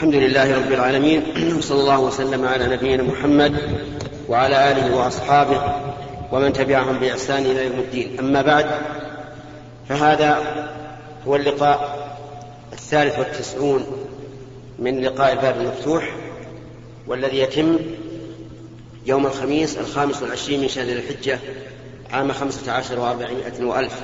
[0.00, 1.22] الحمد لله رب العالمين
[1.58, 3.56] وصلى الله وسلم على نبينا محمد
[4.28, 5.74] وعلى آله وأصحابه
[6.32, 8.18] ومن تبعهم بإحسان إلى يوم الدين.
[8.18, 8.66] أما بعد
[9.88, 10.38] فهذا
[11.26, 12.08] هو اللقاء
[12.72, 13.86] الثالث والتسعون
[14.78, 16.14] من لقاء الباب المفتوح
[17.06, 17.78] والذي يتم
[19.06, 21.38] يوم الخميس الخامس والعشرين من شهر الحجة
[22.12, 24.00] عام خمسة عشر وأربعمائة وألف.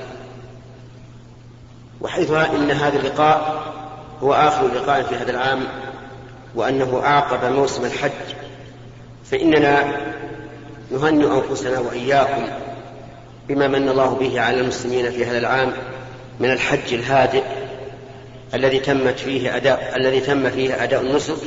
[2.01, 3.67] وحيث إن هذا اللقاء
[4.23, 5.63] هو آخر لقاء في هذا العام
[6.55, 8.11] وأنه أعقب موسم الحج.
[9.31, 9.97] فإننا
[10.91, 12.47] نهنئ أنفسنا وإياكم
[13.47, 15.73] بما من الله به على المسلمين في هذا العام
[16.39, 17.43] من الحج الهادئ
[18.53, 21.37] الذي تمت فيه أداء الذي تم فيه أداء النسك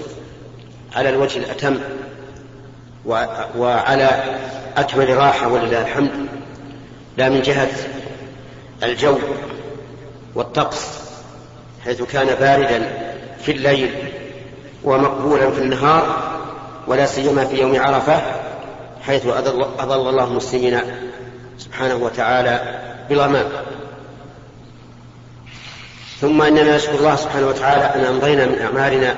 [0.97, 1.79] على الوجه الأتم
[3.57, 4.25] وعلى
[4.77, 6.11] أكمل راحة ولله الحمد.
[7.17, 7.71] لا من جهة
[8.83, 9.19] الجو
[10.35, 11.10] والطقس
[11.85, 12.89] حيث كان باردا
[13.43, 13.95] في الليل
[14.85, 16.31] ومقبولا في النهار
[16.87, 18.23] ولا سيما في يوم عرفة
[19.03, 19.27] حيث
[19.79, 20.81] أضل الله المسلمين
[21.59, 23.47] سبحانه وتعالى بالغمام.
[26.21, 29.17] ثم اننا نشكر الله سبحانه وتعالى أن أمضينا من أعمالنا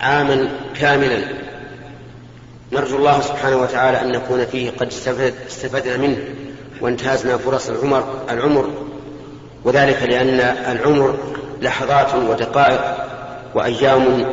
[0.00, 0.48] عاما
[0.80, 1.18] كاملا.
[2.72, 4.92] نرجو الله سبحانه وتعالى أن نكون فيه قد
[5.46, 6.18] استفدنا منه
[6.80, 8.70] وانتهزنا فرص العمر العمر.
[9.64, 10.40] وذلك لأن
[10.76, 11.14] العمر
[11.60, 12.80] لحظات ودقائق
[13.54, 14.26] وأيام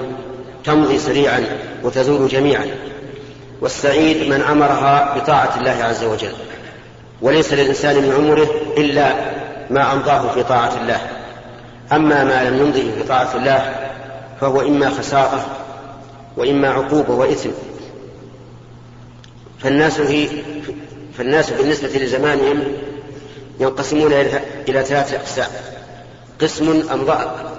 [0.64, 1.44] تمضي سريعا
[1.84, 2.66] وتزول جميعا.
[3.62, 6.34] والسعيد من عمرها بطاعة الله عز وجل.
[7.22, 8.48] وليس للإنسان من عمره
[8.78, 9.14] إلا
[9.70, 11.02] ما أمضاه في طاعة الله.
[11.92, 13.76] أما ما لم يمضه في طاعة الله
[14.42, 15.46] فهو إما خسارة
[16.38, 17.50] وإما عقوبة وإثم.
[19.60, 20.02] فالناس
[21.18, 22.64] فالناس بالنسبة لزمانهم
[23.60, 25.48] ينقسمون إلى ثلاثة أقسام.
[26.42, 27.18] قسم أمضى,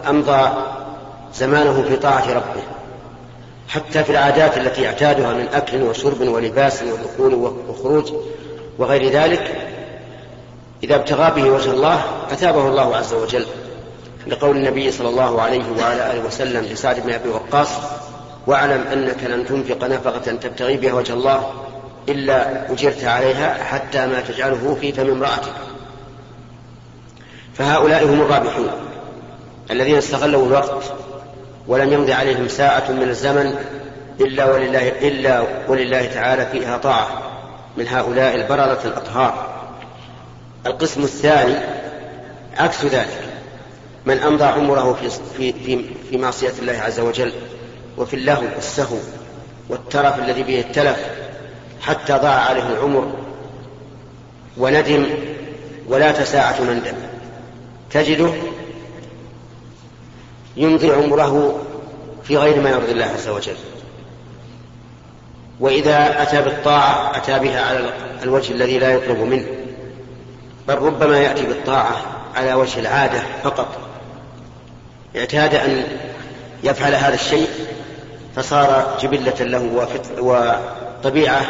[0.09, 0.51] أمضى
[1.35, 2.63] زمانه في طاعة ربه
[3.69, 7.35] حتى في العادات التي اعتادها من أكل وشرب ولباس ودخول
[7.69, 8.13] وخروج
[8.79, 9.57] وغير ذلك
[10.85, 13.47] إذا ابتغى به وجه الله أثابه الله عز وجل.
[14.27, 17.69] لقول النبي صلى الله عليه وعلى آله وسلم لسعد بن أبي وقاص
[18.47, 21.51] واعلم أنك لن تنفق نفقة تبتغي بها وجه الله
[22.09, 25.53] إلا أجرت عليها حتى ما تجعله في فم امرأتك.
[27.59, 28.71] فهؤلاء هم الرابحون
[29.71, 30.85] الذين استغلوا الوقت
[31.67, 33.55] ولم يمضي عليهم ساعة من الزمن
[34.21, 37.09] إلا ولله إلا ولله تعالى فيها طاعة
[37.77, 39.49] من هؤلاء البررة الأطهار.
[40.67, 41.55] القسم الثاني
[42.59, 43.29] عكس ذلك
[44.07, 47.33] من أمضى عمره في, في, في, في معصية الله عز وجل
[47.99, 48.97] وفي اللهو والسهو
[49.69, 51.07] والترف الذي به التلف
[51.83, 53.13] حتى ضاع عليه العمر
[54.57, 55.07] وندم
[55.89, 57.18] ولا تساعة مندم
[57.91, 58.33] تجده
[60.57, 61.63] يمضي عمره
[62.25, 63.57] في غير ما يرضي الله عز وجل.
[65.61, 69.47] وإذا أتى بالطاعة أتى بها على الوجه الذي لا يطلب منه.
[70.69, 71.97] بل ربما يأتي بالطاعة
[72.35, 73.79] على وجه العادة فقط.
[75.17, 75.85] اعتاد أن
[76.65, 77.49] يفعل هذا الشيء
[78.37, 79.89] فصار جبلة له
[80.19, 81.47] وطبيعة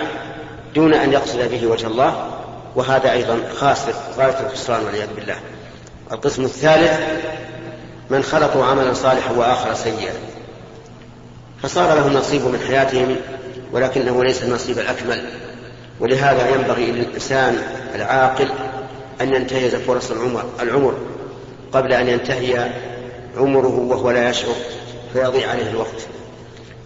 [0.74, 2.30] دون أن يقصد به وجه الله.
[2.76, 5.36] وهذا أيضا خاسر غاية الخسران والعياذ بالله.
[6.12, 7.00] القسم الثالث
[8.10, 10.12] من خلقوا عملا صالحا وآخر سيئا.
[11.62, 13.16] فصار لهم نصيب من حياتهم
[13.72, 15.24] ولكنه ليس النصيب الأكمل.
[16.00, 17.58] ولهذا ينبغي للإنسان
[17.94, 18.48] العاقل
[19.20, 20.94] أن ينتهز فرص العمر, العمر
[21.72, 22.70] قبل أن ينتهي
[23.36, 24.54] عمره وهو لا يشعر
[25.12, 26.06] فيضيع عليه الوقت.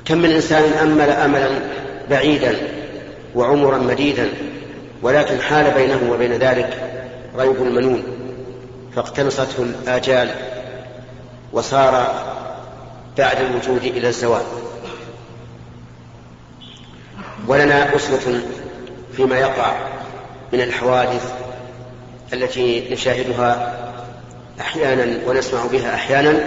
[0.05, 1.49] كم من إنسان أمل أملا
[2.11, 2.57] بعيدا
[3.35, 4.29] وعمرا مديدا
[5.03, 6.91] ولكن حال بينه وبين ذلك
[7.39, 8.03] ريب المنون
[8.97, 10.35] فاقتنصته الآجال
[11.53, 12.25] وصار
[13.19, 14.43] بعد الوجود إلى الزوال
[17.47, 18.43] ولنا أسوة
[19.17, 19.75] فيما يقع
[20.53, 21.33] من الحوادث
[22.33, 23.79] التي نشاهدها
[24.61, 26.41] أحيانا ونسمع بها أحيانا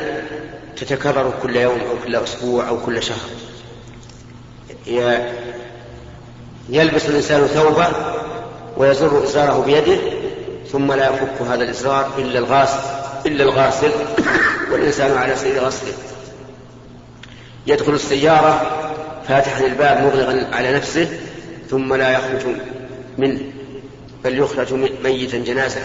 [0.75, 3.29] تتكرر كل يوم أو كل أسبوع أو كل شهر.
[6.69, 7.87] يلبس الإنسان ثوبه
[8.77, 9.97] ويزر إزاره بيده
[10.71, 12.79] ثم لا يفك هذا الازار إلا الغاسل
[13.25, 13.91] إلا الغاسل
[14.71, 15.93] والإنسان على سير غسله
[17.67, 18.81] يدخل السيارة
[19.27, 21.19] فاتحا الباب مغلقا على نفسه
[21.69, 22.41] ثم لا يخرج
[23.17, 23.39] منه
[24.23, 24.73] بل يخرج
[25.03, 25.81] ميتا جنازة.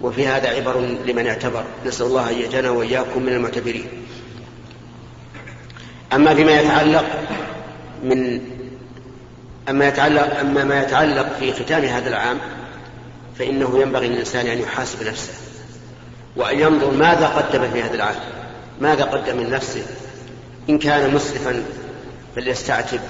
[0.00, 1.64] وفي هذا عبر لمن اعتبر.
[1.86, 3.86] نسأل الله أن يجعلنا وإياكم من المعتبرين.
[6.12, 7.04] أما فيما يتعلق
[8.04, 8.40] من
[9.68, 12.38] أما يتعلق أما ما يتعلق في ختام هذا العام
[13.38, 15.32] فإنه ينبغي للإنسان أن يحاسب نفسه
[16.36, 18.16] وأن ينظر ماذا قدم في هذا العام
[18.80, 19.82] ماذا قدم من نفسه.
[20.68, 21.64] إن كان مسرفا
[22.36, 23.00] فليستعتب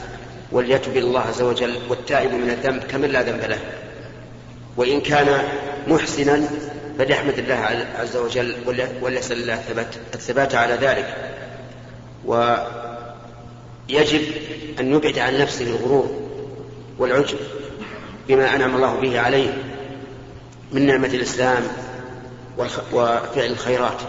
[0.52, 3.58] وليتب الله عز وجل والتائب من الذنب كمن لا ذنب له.
[4.76, 5.42] وإن كان
[5.88, 6.48] محسنا
[6.98, 8.56] فليحمد الله عز وجل
[9.02, 9.60] وليسأل الله
[10.14, 11.34] الثبات على ذلك.
[12.24, 14.22] ويجب
[14.80, 16.28] أن يبعد عن نفسه الغرور
[16.98, 17.38] والعجب
[18.28, 19.65] بما أنعم الله به عليه.
[20.72, 21.62] من نعمة الإسلام
[22.92, 24.00] وفعل الخيرات.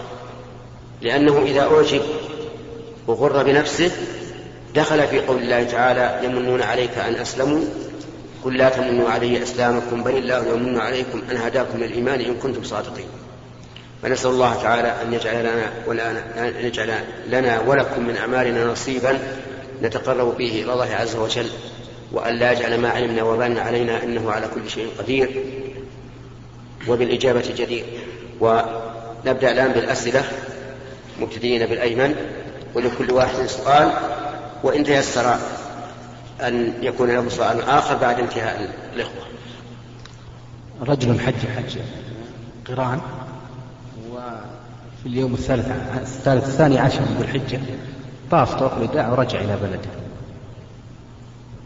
[1.02, 2.02] لأنه إذا أعجب
[3.08, 3.92] وغر بنفسه
[4.76, 7.62] دخل في قول الله تعالى يمنون عليك أن أسلموا.
[8.44, 13.08] قل لا تمنوا علي إسلامكم بل الله يمن عليكم أن هداكم للإيمان إن كنتم صادقين.
[14.04, 16.94] فنسأل الله تعالى أن يجعل لنا ولا أن يجعل
[17.28, 19.20] لنا ولكم من أعمالنا نصيبا
[19.82, 21.50] نتقرب به إلى الله عز وجل
[22.12, 25.44] وأن لا يجعل ما علمنا وبالنا علينا إنه على كل شيء قدير.
[26.90, 27.86] وبالإجابة جدير
[28.40, 30.24] ونبدأ الآن بالأسئلة
[31.22, 32.16] مبتدئين بالأيمن
[32.76, 33.92] ولكل واحد سؤال.
[34.64, 35.36] وإن تيسر
[36.42, 39.24] أن يكون له سؤال آخر بعد انتهاء الإخوة.
[40.82, 41.78] رجل حج حج
[42.68, 43.00] قران
[44.12, 47.60] وفي اليوم الثالث الثالث الثاني عشر من الحجة
[48.32, 49.90] طاف طواف الوداع ورجع إلى بلده.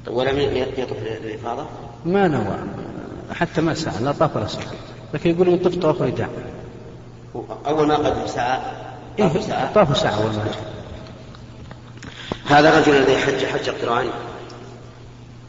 [0.08, 0.40] ولم
[0.78, 1.66] يطف الإفاضة؟
[2.06, 2.58] ما نوى
[3.34, 4.66] حتى ما سعى لا طاف ولا سعى
[5.14, 6.30] لكن يقول يطف طواف الوداع.
[7.68, 8.60] أول ما قدم سعى
[9.20, 10.46] طاف إيه طاف سعى أول ما
[12.46, 14.10] هذا الرجل الذي حج حج قران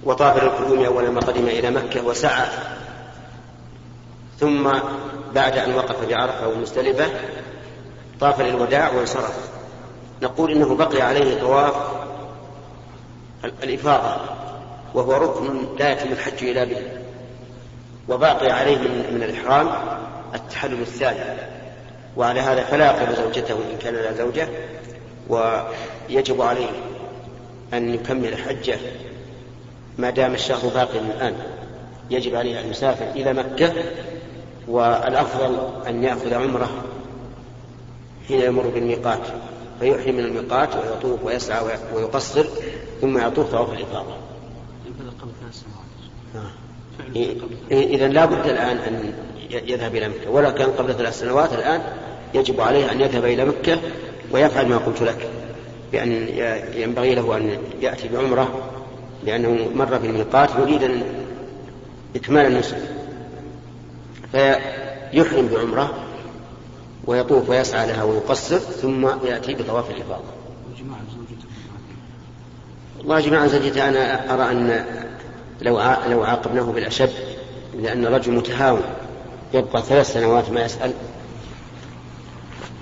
[0.04, 2.46] وطاف للقدوم أول ما قدم إلى مكة وسعى
[4.40, 4.72] ثم
[5.34, 7.06] بعد أن وقف بعرفة ومزدلفة
[8.20, 9.50] طاف للوداع وانصرف.
[10.22, 11.74] نقول إنه بقي عليه طواف
[13.44, 14.20] الإفاضة
[14.94, 17.01] وهو ركن لا يتم الحج إلا به.
[18.08, 19.68] وباقي عليه من, من الإحرام
[20.34, 21.20] التحلل الثاني.
[22.16, 24.48] وعلى هذا فلا يقرب زوجته إن كان لا زوجة
[25.28, 26.70] ويجب عليه
[27.74, 28.78] أن يكمل حجه
[29.98, 31.34] ما دام الشهر باقي الآن.
[32.10, 33.72] يجب عليه أن يسافر إلى مكة
[34.68, 36.70] والأفضل أن يأخذ عمرة
[38.28, 39.20] حين يمر بالميقات.
[39.80, 41.64] فيحرم من الميقات ويطوف ويسعى
[41.94, 42.44] ويقصر
[43.00, 44.14] ثم يطوف طواف الإفاضة.
[47.70, 49.12] إذا لا بد الآن أن
[49.50, 50.30] يذهب إلى مكة.
[50.30, 51.82] ولا كان قبل ثلاث سنوات الآن
[52.34, 53.78] يجب عليه أن يذهب إلى مكة
[54.30, 55.28] ويفعل ما قلت لك
[55.92, 56.28] بأن
[56.74, 58.70] ينبغي له أن يأتي بعمرة
[59.24, 61.02] لأنه مر في الميقات يريد أن
[62.16, 62.78] إكمال النسك
[64.32, 65.94] فيحرم بعمرة
[67.06, 70.24] ويطوف ويسعى لها ويقصر ثم يأتي بطواف الإفاضة.
[72.98, 74.84] والله جماعة زوجته أنا أرى أن
[75.62, 77.12] لو لو عاقبناه بالأشد
[77.78, 78.82] لأن رجل متهاون
[79.54, 80.92] يبقى ثلاث سنوات ما يسأل.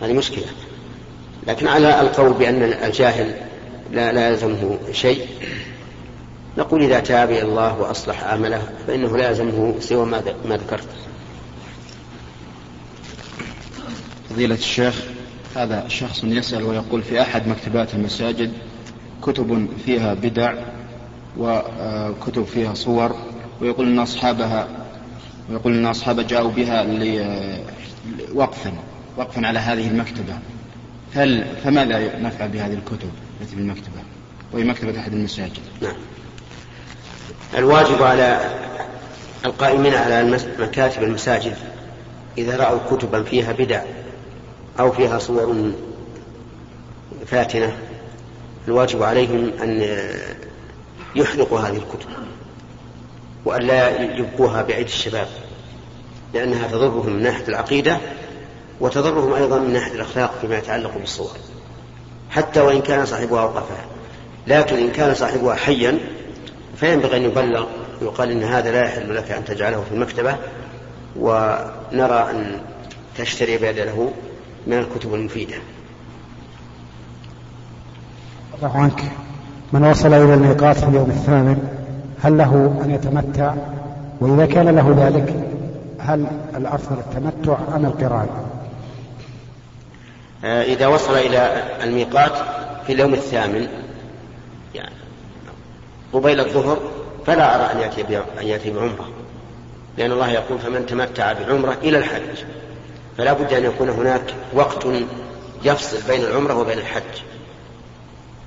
[0.02, 0.44] هذه مشكلة.
[1.46, 3.34] لكن على القول بأن الجاهل
[3.92, 5.26] لا, لا يلزمه شيء
[6.58, 10.88] نقول إذا تاب إلى الله وأصلح عمله فإنه لا يلزمه سوى ما, ما ذكرت.
[14.30, 14.94] فضيلة الشيخ
[15.56, 18.52] هذا شخص يسأل ويقول في أحد مكتبات المساجد
[19.22, 20.54] كتب فيها بدع
[21.38, 23.16] وكتب فيها صور
[23.60, 24.68] ويقول أن أصحابها
[25.50, 26.86] ويقول أن أصحابها جاءوا بها
[28.34, 28.72] وقفا
[29.16, 30.38] وقفا على هذه المكتبة.
[31.14, 34.00] هل فماذا نفعل بهذه الكتب التي في المكتبة؟
[34.52, 35.60] وهي مكتبة أحد المساجد.
[35.82, 35.96] نعم.
[37.58, 38.40] الواجب على
[39.44, 41.56] القائمين على مكاتب المساجد
[42.38, 43.82] إذا رأوا كتبا فيها بدع
[44.80, 45.72] أو فيها صور
[47.26, 47.76] فاتنة
[48.68, 49.96] الواجب عليهم أن
[51.14, 52.08] يحرقوا هذه الكتب
[53.44, 55.28] وأن لا يبقوها بعيد الشباب
[56.34, 57.98] لأنها تضرهم من ناحية العقيدة
[58.80, 61.36] وتضرهم أيضا من ناحية الأخلاق فيما يتعلق بالصور
[62.30, 63.84] حتى وإن كان صاحبها وقفها
[64.46, 65.98] لكن إن كان صاحبها حيا
[66.76, 67.66] فينبغي أن يبلغ
[68.00, 70.36] ويقال إن هذا لا يحل لك أن تجعله في المكتبة
[71.16, 72.60] ونرى أن
[73.16, 74.12] تشتري بدله
[74.66, 75.56] من الكتب المفيدة.
[78.58, 79.02] الله عنك.
[79.72, 81.58] من وصل إلى الميقات في اليوم الثامن
[82.22, 83.54] هل له أن يتمتع؟
[84.20, 85.34] وإذا كان له ذلك
[85.98, 88.28] هل الأفضل التمتع أم القران؟
[90.44, 92.32] آه، إذا وصل إلى الميقات
[92.86, 93.68] في اليوم الثامن
[94.74, 94.94] يعني
[96.12, 96.78] قبيل الظهر
[97.26, 99.08] فلا أرى أن يأتي أن يأتي بعمرة.
[99.98, 102.44] لأن الله يقول فمن تمتع بعمرة إلى الحج.
[103.18, 104.86] فلا بد أن يكون هناك وقت
[105.64, 107.22] يفصل بين العمرة وبين الحج.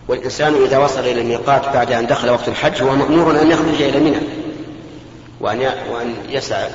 [0.08, 4.00] والإنسان إذا وصل إلى الميقات بعد أن دخل وقت الحج هو مأمور أن يخرج إلى
[4.00, 4.20] منى
[5.42, 5.60] وأن
[5.92, 6.70] وأن يسعى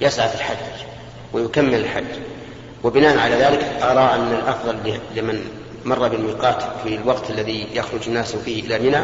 [0.00, 0.56] يسعى في الحج
[1.32, 2.04] ويكمل الحج.
[2.84, 5.44] وبناء على ذلك أرى أن الأفضل لمن
[5.84, 9.02] مر بالميقات في الوقت الذي يخرج الناس فيه إلى منى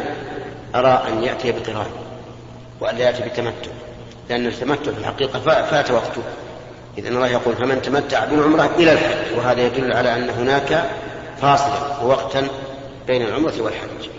[0.75, 1.91] أرى أن يأتي بقران
[2.81, 3.71] وأن لا يأتي بالتمتع
[4.29, 6.21] لأن التمتع في الحقيقة فات وقته.
[6.97, 9.37] إذا الله يقول فمن تمتع بالعمرة إلى الحج.
[9.37, 10.89] وهذا يدل على أن هناك
[11.41, 12.47] فاصلا ووقتا
[13.07, 14.09] بين العمرة والحج.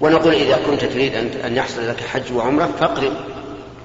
[0.00, 1.14] ونقول إذا كنت تريد
[1.44, 3.14] أن يحصل لك حج وعمرة فاقرن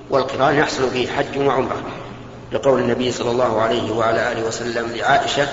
[0.10, 1.82] والقران يحصل فيه حج وعمرة.
[2.52, 5.48] لقول النبي صلى الله عليه وعلى آله وسلم لعائشة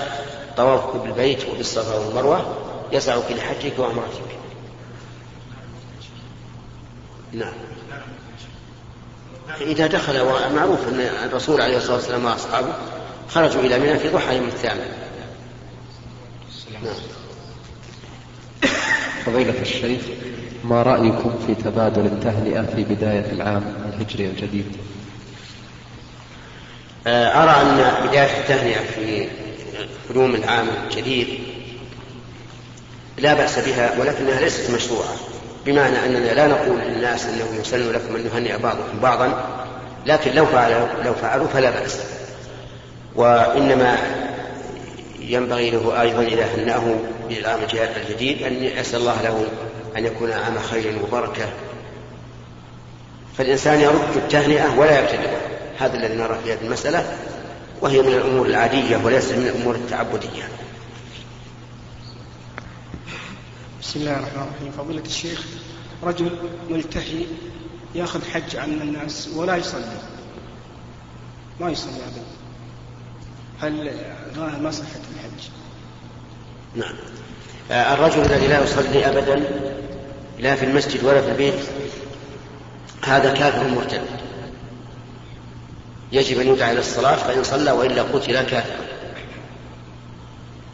[0.57, 2.57] طوافك بالبيت وبالصفا والمروة
[2.91, 4.35] يسعك لحجك وعمرتك.
[7.33, 7.53] نعم.
[9.61, 10.25] إذا دخل
[10.55, 12.73] معروف أن الرسول عليه الصلاة والسلام وأصحابه
[13.29, 14.91] خرجوا إلى منى في ضحى يوم الثامن
[16.83, 16.93] نعم.
[19.25, 20.01] فضيلة الشيخ
[20.63, 23.63] ما رأيكم في تبادل التهنئة في بداية العام
[23.93, 24.65] الهجري الجديد؟
[27.07, 29.27] آه، أرى أن بداية التهنئة في
[30.09, 31.27] قدوم العام الجديد
[33.17, 35.15] لا بأس بها ولكنها ليست مشروعة
[35.65, 39.45] بمعنى أننا لا نقول للناس أنه يسن لكم أن يهنئ بعضكم بعضا
[40.05, 41.99] لكن لو فعلوا لو فعلوا فلا بأس.
[43.15, 43.97] وإنما
[45.29, 49.45] ينبغي له أيضا إذا هنأه بالعام الجديد أن يسأل الله له
[49.97, 51.49] أن يكون عام خير وبركة.
[53.37, 55.29] فالإنسان يرد التهنئة ولا يبتدئ.
[55.77, 57.17] هذا الذي نرى في هذه المسألة
[57.81, 60.49] وهي من الأمور العادية وليس من الأمور التعبدية.
[63.81, 64.71] بسم الله الرحمن الرحيم.
[64.77, 65.45] فضيلة الشيخ
[66.03, 66.37] رجل
[66.69, 67.25] ملتحي
[67.95, 69.97] يأخذ حج عن الناس ولا يصلي.
[71.59, 72.44] ما يصلي أبدا؟
[73.61, 73.91] هل
[74.61, 75.49] ما صحة الحج؟
[76.75, 76.95] نعم.
[77.71, 79.43] آه، الرجل الذي لا يصلي أبدا
[80.39, 81.59] لا في المسجد ولا في البيت
[83.05, 84.01] هذا كافر مرتد.
[86.11, 88.85] يجب أن يدعى إلى الصلاة فإن صلى وإلا قتل كافرا.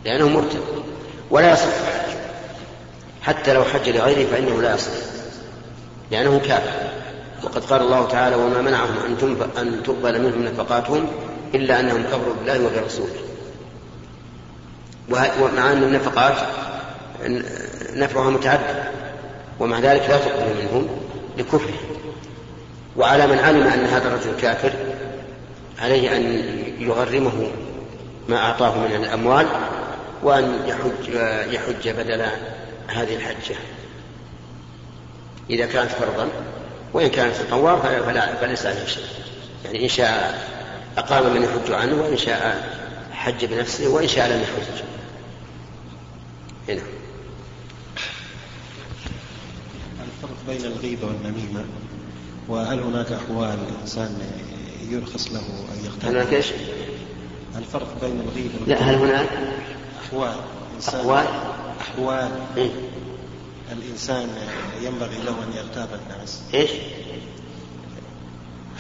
[0.06, 0.62] لأنه مرتد.
[1.30, 2.18] ولا يصح الحج.
[3.22, 4.92] حتى لو حج لغيره فإنه لا يصح.
[6.12, 6.92] لأنه كافر.
[7.44, 9.18] وقد قال الله تعالى وما منعهم
[9.58, 11.08] أن, تقبل منهم نفقاتهم
[11.55, 13.15] إلا أنهم كفروا بالله وبرسوله
[15.41, 16.34] ومع أن النفقات
[17.96, 18.84] نفعها متعدد
[19.60, 20.88] ومع ذلك لا تقبل منهم
[21.38, 21.79] لكفره.
[22.98, 24.72] وعلى من علم أن هذا الرجل كافر
[25.79, 26.43] عليه أن
[26.79, 27.48] يغرمه
[28.29, 29.48] ما أعطاه من الأموال
[30.24, 31.13] وأن يحج,
[31.53, 32.25] يحج بدل
[32.88, 33.55] هذه الحجة.
[35.50, 36.27] إذا كانت فرضا
[36.93, 37.79] وإن كانت تطوع
[38.41, 39.03] فليس عليه شيء.
[39.65, 40.43] يعني إن شاء
[40.98, 42.71] أقام من يحج عنه وإن شاء
[43.12, 44.83] حج بنفسه وإن شاء لم يحج.
[46.69, 46.81] هنا.
[50.03, 51.65] الفرق بين الغيبة والنميمة
[52.48, 54.19] وهل هناك أحوال الإنسان
[54.89, 56.45] يرخص له أن يغتاب؟ هناك إيش؟
[57.57, 59.29] الفرق بين الغيبة لا هل هناك؟
[60.05, 60.36] أحوال
[60.88, 61.25] أحوال
[61.81, 62.69] أحوال إيه؟
[63.71, 64.29] الإنسان
[64.81, 66.41] ينبغي له أن يغتاب الناس.
[66.53, 66.69] إيش؟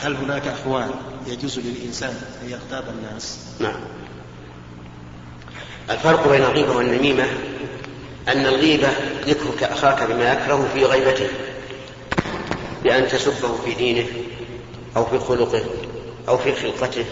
[0.01, 0.89] هل هناك أحوال
[1.27, 3.79] يجوز للإنسان أن يغتاب الناس؟ نعم.
[5.89, 7.25] الفرق بين الغيبة والنميمة
[8.27, 8.87] أن الغيبة
[9.25, 11.27] ذكرك أخاك بما يكره في غيبته
[12.83, 14.07] بأن تسبه في دينه
[14.97, 15.63] أو في خلقه
[16.27, 17.05] أو في خلقته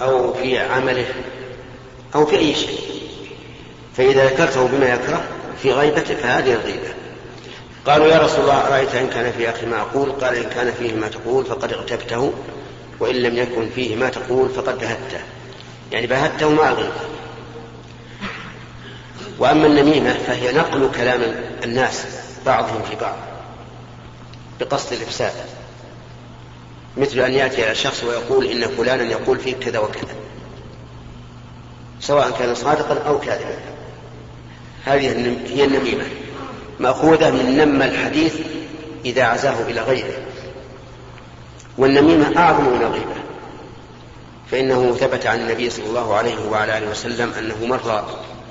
[0.00, 1.06] أو في عمله
[2.14, 2.80] أو في أي شيء.
[3.96, 5.24] فإذا ذكرته بما يكره
[5.62, 6.94] في غيبته فهذه الغيبة.
[7.86, 10.92] قالوا يا رسول الله أرأيت إن كان في أخي ما أقول؟ قال إن كان فيه
[10.92, 12.32] ما تقول فقد اغتبته
[13.00, 15.20] وإن لم يكن فيه ما تقول فقد بهته.
[15.92, 17.00] يعني بهته مع الغيبة
[19.38, 21.20] وأما النميمة فهي نقل كلام
[21.64, 22.06] الناس
[22.46, 23.16] بعضهم في بعض
[24.60, 25.32] بقصد الإفساد.
[26.96, 30.14] مثل أن يأتي على شخص ويقول إن فلانا يقول فيك كذا وكذا.
[32.00, 33.56] سواء كان صادقا أو كاذبا.
[34.84, 36.04] هذه هي النميمة.
[36.82, 38.34] مأخوذة من نم الحديث
[39.04, 40.14] إذا عزاه إلى غيره
[41.78, 43.14] والنميمة أعظم من الغيبة
[44.50, 48.04] فإنه ثبت عن النبي صلى الله عليه وعلى آله وسلم أنه مر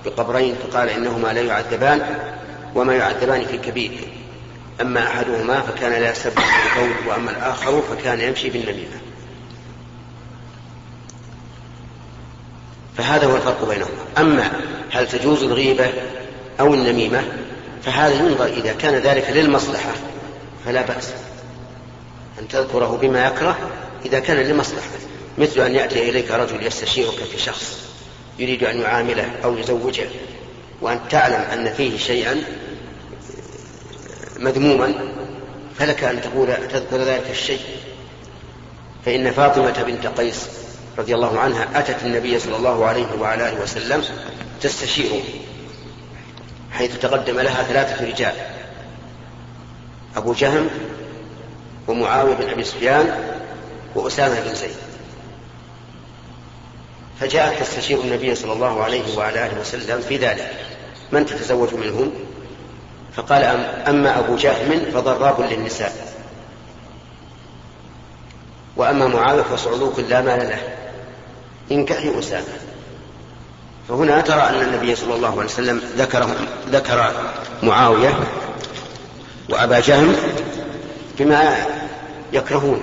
[0.06, 2.20] بقبرين فقال إنهما لا يعذبان
[2.76, 3.92] وما يعذبان في كبير
[4.82, 9.02] أما أحدهما فكان لا يسبح بالقول وأما الآخر فكان يمشي بالنميمة.
[12.98, 14.02] فهذا هو الفرق بينهما.
[14.18, 14.52] أما
[14.92, 15.90] هل تجوز الغيبة
[16.60, 17.24] أو النميمة؟
[17.86, 19.92] فهذا ينظر إذا كان ذلك للمصلحة
[20.66, 21.10] فلا بأس.
[22.40, 23.58] أن تذكره بما يكره
[24.06, 24.90] إذا كان لمصلحة
[25.38, 27.78] مثل أن يأتي إليك رجل يستشيرك في شخص
[28.40, 30.08] يريد أن يعامله أو يزوجه
[30.82, 32.44] وأن تعلم أن فيه شيئا
[34.40, 34.94] مذموما
[35.80, 37.62] فلك أن تقول تذكر ذلك الشيء.
[39.06, 40.48] فإن فاطمة بنت قيس
[40.98, 44.04] رضي الله عنها أتت النبي صلى الله عليه وعلى آله وسلم
[44.62, 45.22] تستشيره.
[46.72, 48.34] حيث تقدم لها ثلاثة رجال.
[50.16, 50.70] أبو جهم
[51.88, 53.36] ومعاوية بن أبي سفيان
[53.96, 54.76] وأسامة بن زيد.
[57.20, 60.52] فجاءت تستشير النبي صلى الله عليه وعلى آله وسلم في ذلك.
[61.12, 62.12] من تتزوج منهم؟
[63.16, 63.44] فقال
[63.88, 66.14] أما أبو جهم فضراب للنساء.
[68.78, 70.60] وأما معاوية فصعلوك لا مال له.
[71.72, 72.71] انكحي أسامة.
[73.92, 76.30] فهنا ترى أن النبي صلى الله عليه وسلم ذكر
[76.70, 77.14] ذكر
[77.64, 78.20] معاوية
[79.50, 80.16] وأبا جهم
[81.20, 81.66] بما
[82.34, 82.82] يكرهون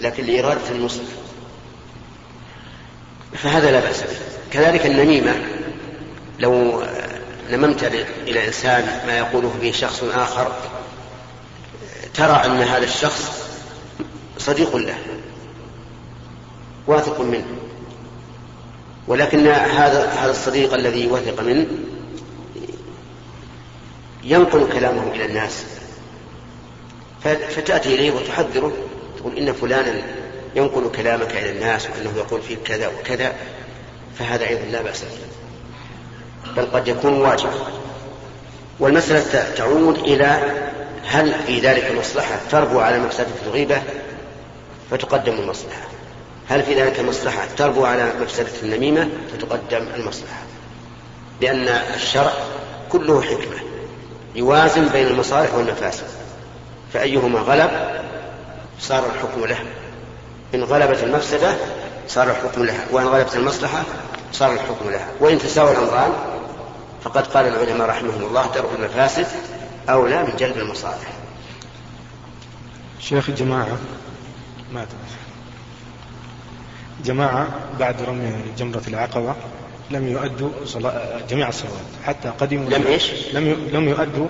[0.00, 1.02] لكن لإرادة النصح
[3.32, 4.16] فهذا لا بأس به.
[4.52, 5.34] كذلك النميمة
[6.38, 6.82] لو
[7.50, 7.84] نممت
[8.26, 10.52] إلى إنسان ما يقوله به شخص آخر
[12.14, 13.30] ترى أن هذا الشخص
[14.38, 14.98] صديق له
[16.86, 17.46] واثق منه.
[19.08, 21.66] ولكن هذا هذا الصديق الذي وثق منه
[24.24, 25.64] ينقل كلامه إلى الناس.
[27.24, 28.72] فتأتي إليه وتحذره
[29.18, 30.02] تقول إن فلانا
[30.54, 33.32] ينقل كلامك إلى الناس وأنه يقول فيك كذا وكذا
[34.18, 35.36] فهذا أيضا لا بأس به.
[36.56, 37.66] بل قد يكون واجبا
[38.80, 40.40] والمسألة تعود إلى
[41.06, 43.82] هل في ذلك مصلحة تربو على مفسدة الغيبة؟
[44.90, 45.88] فتقدم المصلحة.
[46.48, 50.42] هل في ذلك مصلحة تربو على مفسدة النميمة فتقدم المصلحة؟
[51.40, 52.32] لأن الشرع
[52.88, 53.56] كله حكمة
[54.34, 56.06] يوازن بين المصالح والمفاسد.
[56.92, 57.70] فأيهما غلب
[58.80, 59.58] صار الحكم له.
[60.54, 61.54] إن غلبت المفسدة
[62.08, 62.86] صار الحكم لها.
[62.92, 63.82] وإن غلبت المصلحة
[64.32, 65.08] صار الحكم لها.
[65.20, 66.12] وإن تساوى الأمران
[67.04, 69.26] فقد قال العلماء رحمهم الله درء المفاسد
[69.88, 71.12] أولى من جلب المصالح.
[73.00, 73.78] شيخ الجماعة
[74.72, 74.88] مات
[77.04, 77.48] جماعة
[77.80, 79.34] بعد رمي جمرة العقبة
[79.90, 80.50] لم يؤدوا
[81.30, 81.86] جميع الصلوات.
[82.04, 84.26] حتى قدموا لم إيش؟ لم لم يؤدوا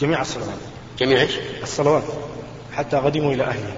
[0.00, 0.58] جميع الصلوات.
[0.98, 2.02] جميع إيش؟ الصلوات.
[2.72, 3.76] حتى قدموا إلى أهلهم.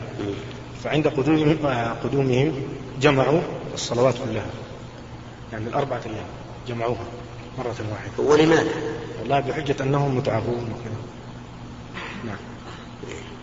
[0.84, 2.62] فعند قدومهم, آه، قدومهم
[3.00, 3.40] جمعوا
[3.74, 4.46] الصلوات كلها.
[5.52, 6.26] يعني الأربعة أيام
[6.68, 7.04] جمعوها
[7.58, 8.30] مرة واحدة.
[8.30, 8.70] ولماذا؟
[9.20, 11.00] والله بحجة أنهم متعبون وكذا.
[12.24, 12.36] نعم.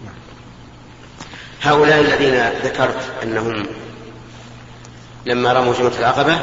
[0.05, 0.15] نعم.
[1.61, 3.65] هؤلاء الذين ذكرت أنهم
[5.27, 6.37] لما رموا جمرة العقبة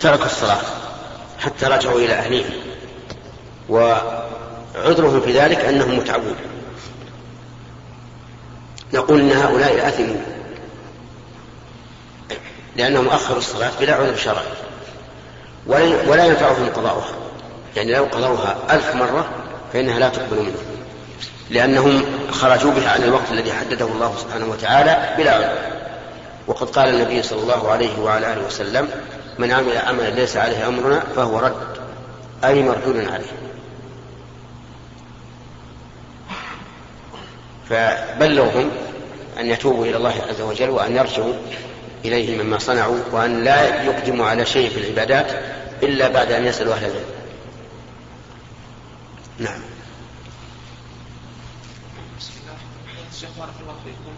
[0.00, 0.60] تركوا الصلاة
[1.38, 2.52] حتى رجعوا إلى أهليهم.
[3.68, 6.36] وعذرهم في ذلك أنهم متعبون.
[8.94, 10.20] نقول إن هؤلاء اثموا
[12.76, 14.44] لأنهم أخروا الصلاه بلا عذر شرعي.
[16.08, 17.14] ولا ينفعهم قضاؤها.
[17.76, 19.28] يعني لو قضوها ألف مرة
[19.72, 20.64] فإنها لا تقبل منهم
[21.50, 25.73] لأنهم خرجوا بها عن الوقت الذي حدده الله سبحانه وتعالى بلا عذر.
[26.46, 28.88] وقد قال النبي صلى الله عليه وعلى آله وسلم
[29.38, 31.78] من عمل عملا ليس عليه أمرنا فهو رد.
[32.44, 33.32] أي مردود عليه.
[37.68, 38.70] فبلغهم
[39.40, 41.34] أن يتوبوا إلى الله عز وجل وأن يرجعوا
[42.04, 45.26] إليه مما صنعوا وأن لا يقدموا على شيء في العبادات
[45.82, 47.04] إلا بعد أن يسألوا أهل العلم.
[49.38, 49.60] نعم.
[53.38, 54.14] بارك الله فيكم.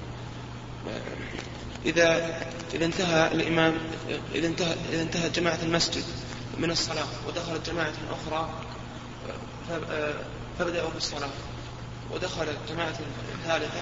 [1.87, 2.37] إذا
[2.75, 3.75] إذا انتهى الإمام
[4.35, 6.05] إذا انتهى إذا انتهى جماعة المسجد
[6.59, 8.51] من الصلاة ودخلت جماعة أخرى
[10.59, 11.29] فبدأوا في الصلاة
[12.13, 12.95] ودخلت جماعة
[13.47, 13.81] ثالثة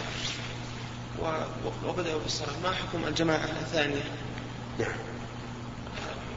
[1.86, 2.52] وبدأوا بالصلاة.
[2.62, 4.02] ما حكم الجماعة الثانية؟
[4.78, 4.92] نعم.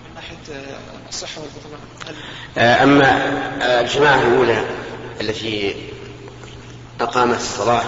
[0.05, 0.65] من ناحية
[1.09, 1.79] الصحة والبطلان
[2.57, 4.65] آه، أما الجماعة الأولى
[5.21, 5.75] التي
[7.01, 7.83] أقامت الصلاة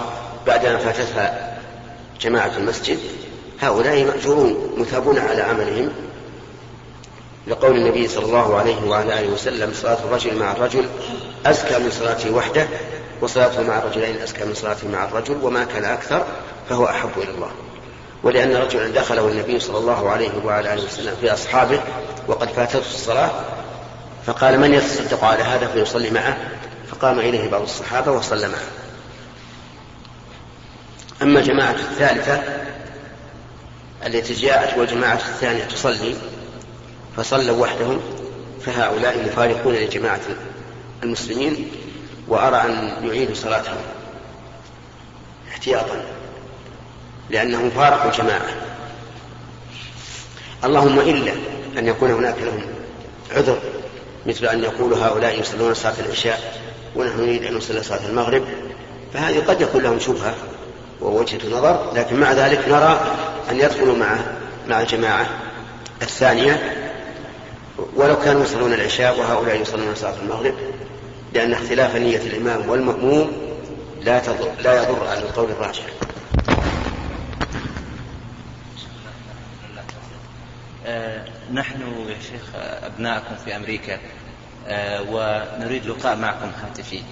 [0.46, 1.58] بعد أن فاتتها
[2.20, 2.98] جماعة المسجد
[3.62, 5.90] هؤلاء مأجورون مثابون على عملهم.
[7.46, 10.86] لقول النبي صلى الله عليه وعلى آله وسلم صلاة الرجل مع الرجل
[11.46, 12.68] أزكى من صلاته وحده
[13.20, 16.24] وصلاته مع الرجلين أزكى من صلاته مع الرجل وما كان أكثر
[16.68, 17.50] فهو أحب إلى الله.
[18.22, 21.80] ولأن رجلا دخله النبي صلى الله عليه وعلى آله وسلم في أصحابه
[22.28, 23.30] وقد فاتته الصلاة
[24.26, 26.36] فقال من يتصدق على هذا فيصلي معه؟
[26.90, 28.70] فقام إليه بعض الصحابة وصلى معه.
[31.22, 32.59] أما الجماعة الثالثة
[34.06, 36.14] التي جاءت والجماعة الثانية تصلي
[37.16, 38.00] فصلوا وحدهم
[38.66, 40.20] فهؤلاء مفارقون لجماعة
[41.02, 41.70] المسلمين
[42.28, 43.80] وأرى أن يعيدوا صلاتهم
[45.50, 46.04] احتياطا
[47.30, 48.48] لأنهم فارقوا الجماعة.
[50.64, 51.32] اللهم إلا
[51.78, 52.62] أن يكون هناك لهم
[53.30, 53.58] عذر
[54.26, 56.60] مثل أن يقول هؤلاء يصلون صلاة العشاء
[56.96, 58.44] ونحن نريد أن نصلي صلاة المغرب
[59.14, 60.34] فهذه قد يكون لهم شبهة
[61.00, 63.00] ووجهة نظر لكن مع ذلك نرى
[63.50, 64.16] أن يدخلوا مع
[64.68, 65.26] مع الجماعة
[66.02, 66.76] الثانية
[67.96, 70.54] ولو كانوا يصلون العشاء وهؤلاء يصلون صلاة المغرب
[71.34, 73.32] لأن اختلاف نية الإمام والمأموم
[74.02, 75.82] لا تضر لا يضر على القول الراجح.
[80.86, 82.42] آه، نحن يا شيخ
[82.82, 83.98] أبناءكم في أمريكا
[84.66, 87.02] آه، ونريد لقاء معكم هاتفي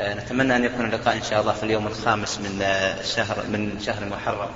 [0.00, 2.64] آه، نتمنى أن يكون اللقاء إن شاء الله في اليوم الخامس من
[3.16, 4.48] شهر من شهر محرم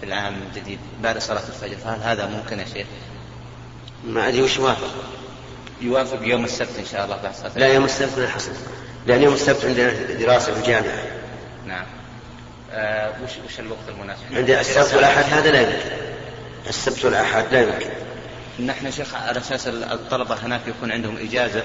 [0.00, 2.86] في العام الجديد بعد صلاة الفجر فهل هذا ممكن يا شيخ؟
[4.04, 4.94] ما أدري وش يوافق.
[5.80, 8.50] يوافق يوم السبت إن شاء الله بعد صلاة لا يوم السبت لا حصل.
[9.06, 11.04] لأن يوم السبت عندنا دراسة في الجامعة.
[11.66, 11.86] نعم.
[12.72, 15.90] آه وش وش الوقت المناسب؟ عندنا السبت والأحد هذا لا يمكن.
[16.68, 17.90] السبت والأحد لا يمكن.
[18.66, 21.62] نحن شيخ على أساس الطلبة هناك يكون عندهم إجازة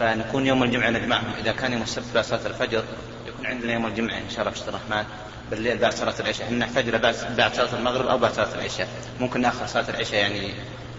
[0.00, 1.32] فنكون يوم الجمعة نجمعهم.
[1.40, 2.84] إذا كان يوم السبت بعد صلاة الفجر
[3.46, 5.04] عندنا يوم الجمعة إن شاء الله باذن الرحمن
[5.50, 6.46] بالليل بعد صلاة العشاء.
[6.46, 8.88] إحنا نحتاج بعد بعد صلاة المغرب أو بعد صلاة العشاء.
[9.20, 10.50] ممكن ناخر صلاة العشاء يعني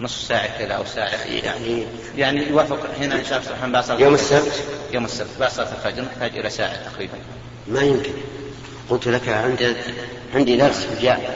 [0.01, 1.10] نصف ساعة كذا أو ساعة.
[1.25, 1.86] يعني
[2.17, 5.71] يعني يوافق هنا إن شاء الله سبحانه بعد صلاة يوم السبت؟ يوم السبت بعد صلاة
[5.71, 7.17] الفجر نحتاج إلى ساعة تقريبا.
[7.67, 8.13] ما يمكن.
[8.89, 9.75] قلت لك عندي
[10.36, 11.36] عندي درس في الجامعة.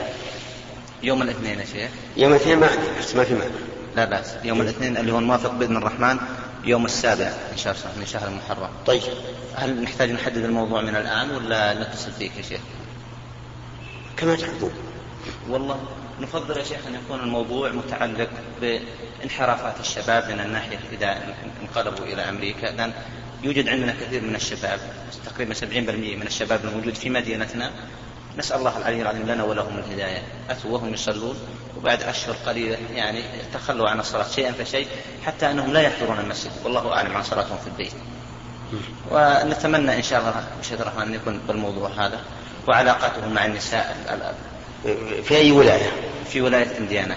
[1.03, 1.89] يوم الاثنين يا شيخ.
[2.17, 3.51] يوم الاثنين ما عندي بس ما في مانع.
[3.95, 4.35] لا بأس.
[4.43, 6.19] يوم الاثنين اللي هو الموافق بإذن الرحمن
[6.63, 8.69] يوم السابع شاء الله من شهر المحرم.
[8.85, 9.01] طيب.
[9.55, 12.61] هل نحتاج نحدد الموضوع من الآن ولا نتصل فيك يا شيخ؟
[14.17, 14.71] كما تحبون.
[15.49, 15.79] والله
[16.19, 18.29] نفضل يا شيخ أن يكون الموضوع متعلق
[18.61, 21.17] بانحرافات الشباب من الناحية إذا
[21.61, 22.65] انقلبوا إلى أمريكا.
[22.65, 22.93] لأن
[23.43, 24.79] يوجد عندنا كثير من الشباب
[25.25, 25.63] تقريبا 70%
[26.15, 27.71] من الشباب الموجود في مدينتنا
[28.39, 30.21] نسأل الله العلي العظيم لنا ولهم الهداية.
[30.49, 31.35] أتوا وهم يصلون
[31.77, 33.23] وبعد أشهر قليلة يعني
[33.53, 34.87] تخلوا عن الصلاة شيئا فشيء
[35.25, 36.51] حتى أنهم لا يحضرون المسجد.
[36.63, 37.93] والله أعلم عن صلاتهم في البيت.
[39.11, 42.19] ونتمنى إن شاء الله بشهد الرحمن أن يكون بالموضوع هذا
[42.67, 43.97] وعلاقته مع النساء
[45.23, 45.91] في أي ولاية؟
[46.29, 47.15] في ولاية إنديانا.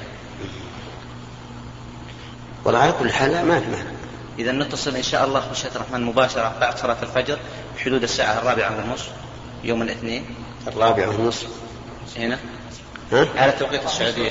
[2.65, 3.91] والله على كل حال ما في مانع.
[4.39, 7.39] إذا نتصل إن شاء الله بشهد الرحمن مباشرة بعد صلاة الفجر
[7.77, 9.11] بحدود الساعة الرابعة ونصف
[9.65, 10.25] يوم الاثنين.
[10.67, 11.47] الرابعة ونصف
[12.17, 12.39] هنا.
[13.13, 14.31] ها؟ على توقيت السعودية.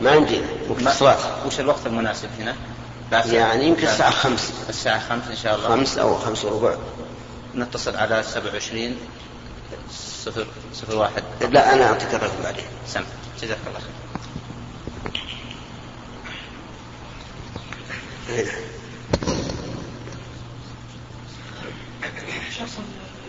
[0.00, 1.46] ما عندنا وقت الصلاة.
[1.46, 2.54] وش الوقت المناسب هنا؟
[3.12, 4.52] يعني يمكن الساعة خمس.
[4.68, 5.68] الساعة خمس إن شاء الله.
[5.68, 6.76] خمس أو خمس وربع.
[7.54, 8.96] نتصل على سبعة وعشرين
[10.24, 11.22] صفر صفر واحد.
[11.40, 12.64] لا أنا أعطيك الرقم بعدين.
[12.86, 13.04] سم
[13.42, 13.80] جزاك الله
[18.26, 18.52] خير.
[22.50, 22.78] شخص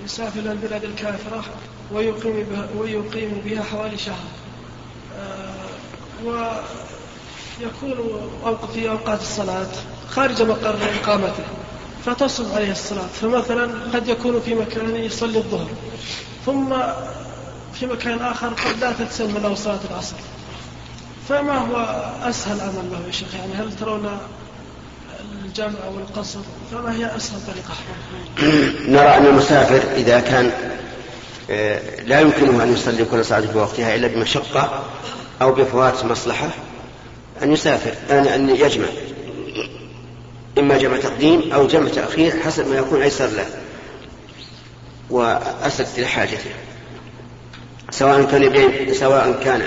[0.06, 1.44] يسافر إلى البلاد الكافرة
[1.92, 4.26] ويقيم بها, ويقيم بها حوالي شهر.
[5.20, 5.54] آه،
[7.62, 7.98] ويكون
[8.74, 9.68] في أوقات الصلاة
[10.10, 11.44] خارج مقر إقامته
[12.06, 13.08] فتصل عليه الصلاة.
[13.22, 15.68] فمثلا قد يكون في مكان يصلي الظهر
[16.46, 16.76] ثم
[17.74, 20.16] في مكان آخر قد لا تتسمى له صلاة العصر.
[21.30, 21.76] فما هو
[22.30, 24.18] أسهل أمل له يا شيخ؟ يعني هل ترون
[25.46, 26.40] الجمع أو القصر
[26.72, 27.74] فما هي أسهل طريقة؟
[28.94, 30.52] نرى أن المسافر إذا كان
[31.50, 34.84] آه، لا يمكنه أن يصلي كل صلاة في وقتها إلا بمشقة
[35.42, 36.50] أو بفوات مصلحة
[37.44, 38.88] أن يسافر أن يجمع.
[40.58, 43.46] إما جمع تقديم أو جمع تأخير حسب ما يكون أيسر له
[45.10, 46.52] وأسد لحاجته
[47.90, 49.62] سواء كان سواء كان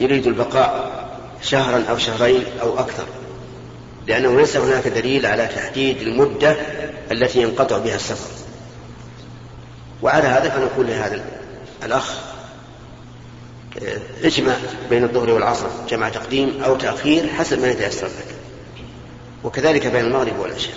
[0.00, 0.90] يريد البقاء
[1.42, 3.04] شهرا أو شهرين أو أكثر.
[4.06, 6.56] لأنه ليس هناك دليل على تحديد المدة
[7.10, 8.30] التي ينقطع بها السفر.
[10.02, 11.24] وعلى هذا فنقول لهذا
[11.84, 12.14] الأخ
[13.82, 14.54] آه، اجمع
[14.90, 18.34] بين الظهر والعصر جمع تقديم أو تأخير حسب ما يتيسر لك
[19.44, 20.74] وكذلك بين المغرب والعشاء.